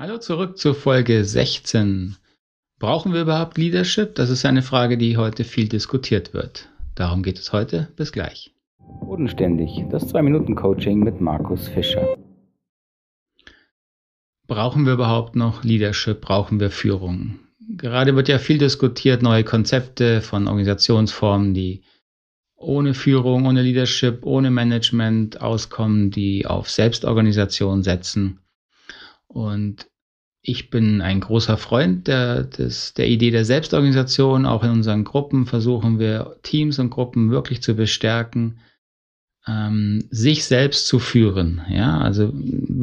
[0.00, 2.14] Hallo zurück zur Folge 16.
[2.78, 4.14] Brauchen wir überhaupt Leadership?
[4.14, 6.68] Das ist eine Frage, die heute viel diskutiert wird.
[6.94, 7.88] Darum geht es heute.
[7.96, 8.54] Bis gleich.
[8.78, 12.16] Bodenständig, das 2-Minuten-Coaching mit Markus Fischer.
[14.46, 16.20] Brauchen wir überhaupt noch Leadership?
[16.20, 17.40] Brauchen wir Führung?
[17.68, 21.82] Gerade wird ja viel diskutiert, neue Konzepte von Organisationsformen, die
[22.54, 28.38] ohne Führung, ohne Leadership, ohne Management auskommen, die auf Selbstorganisation setzen.
[29.28, 29.88] Und
[30.42, 34.46] ich bin ein großer Freund der, des, der Idee der Selbstorganisation.
[34.46, 38.60] Auch in unseren Gruppen versuchen wir Teams und Gruppen wirklich zu bestärken,
[39.46, 41.62] ähm, sich selbst zu führen.
[41.68, 42.32] Ja, also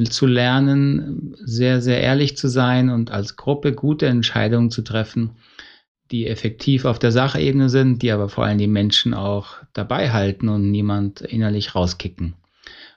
[0.09, 5.31] zu lernen, sehr, sehr ehrlich zu sein und als Gruppe gute Entscheidungen zu treffen,
[6.11, 10.49] die effektiv auf der Sachebene sind, die aber vor allem die Menschen auch dabei halten
[10.49, 12.35] und niemand innerlich rauskicken.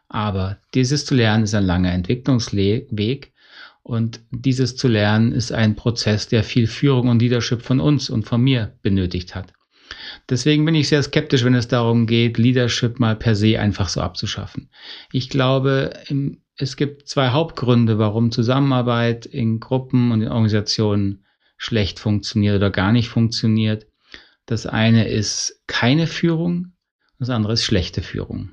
[0.09, 3.33] Aber dieses zu lernen ist ein langer Entwicklungsweg
[3.83, 8.25] und dieses zu lernen ist ein Prozess, der viel Führung und Leadership von uns und
[8.25, 9.53] von mir benötigt hat.
[10.28, 14.00] Deswegen bin ich sehr skeptisch, wenn es darum geht, Leadership mal per se einfach so
[14.00, 14.70] abzuschaffen.
[15.12, 15.95] Ich glaube,
[16.56, 21.25] es gibt zwei Hauptgründe, warum Zusammenarbeit in Gruppen und in Organisationen
[21.56, 23.87] schlecht funktioniert oder gar nicht funktioniert.
[24.47, 26.72] Das eine ist keine Führung,
[27.19, 28.50] das andere ist schlechte Führung.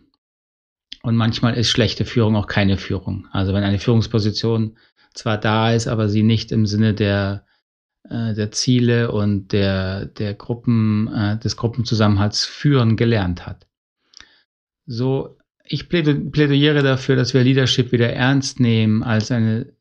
[1.06, 3.28] Und manchmal ist schlechte Führung auch keine Führung.
[3.32, 4.76] Also wenn eine Führungsposition
[5.14, 7.46] zwar da ist, aber sie nicht im Sinne der,
[8.10, 13.68] äh, der Ziele und der, der Gruppen, äh, des Gruppenzusammenhalts führen gelernt hat.
[14.88, 19.74] So, ich plädiere dafür, dass wir Leadership wieder ernst nehmen als eine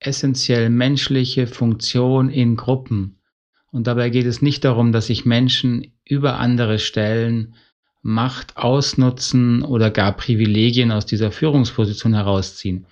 [0.00, 3.20] essentiell menschliche Funktion in Gruppen.
[3.70, 7.54] Und dabei geht es nicht darum, dass sich Menschen über andere stellen,
[8.02, 12.86] Macht ausnutzen oder gar Privilegien aus dieser Führungsposition herausziehen,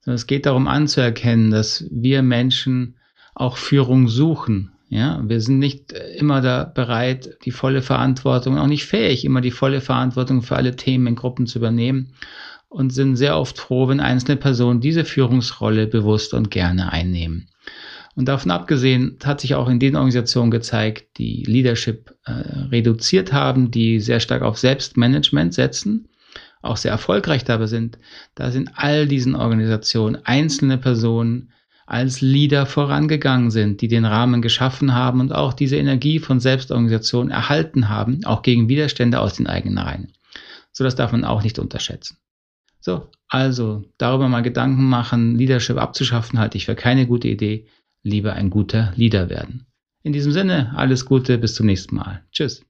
[0.00, 2.96] sondern es geht darum anzuerkennen, dass wir Menschen
[3.34, 4.72] auch Führung suchen.
[4.90, 9.52] Ja, wir sind nicht immer da bereit, die volle Verantwortung, auch nicht fähig, immer die
[9.52, 12.12] volle Verantwortung für alle Themen in Gruppen zu übernehmen
[12.68, 17.48] und sind sehr oft froh, wenn einzelne Personen diese Führungsrolle bewusst und gerne einnehmen.
[18.16, 23.70] Und davon abgesehen hat sich auch in den Organisationen gezeigt, die Leadership äh, reduziert haben,
[23.70, 26.08] die sehr stark auf Selbstmanagement setzen
[26.62, 27.98] auch sehr erfolgreich dabei sind,
[28.34, 31.52] da sind all diesen Organisationen einzelne Personen
[31.86, 37.30] als Leader vorangegangen sind, die den Rahmen geschaffen haben und auch diese Energie von Selbstorganisation
[37.30, 40.12] erhalten haben, auch gegen Widerstände aus den eigenen Reihen.
[40.70, 42.18] So, das darf man auch nicht unterschätzen.
[42.78, 47.66] So, also darüber mal Gedanken machen, Leadership abzuschaffen, halte ich für keine gute Idee.
[48.02, 49.66] Lieber ein guter Leader werden.
[50.02, 52.24] In diesem Sinne, alles Gute, bis zum nächsten Mal.
[52.32, 52.64] Tschüss.